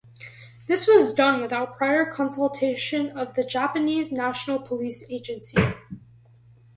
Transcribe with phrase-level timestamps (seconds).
[0.67, 5.61] This was done without prior consultation of the Japanese National Police Agency.